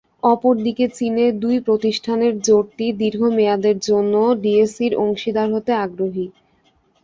[0.23, 6.25] অপরদিকে চীনের দুই প্রতিষ্ঠানের জোটটি দীর্ঘ মেয়াদের জন্য ডিএসইর অংশীদার হতে আগ্রহী।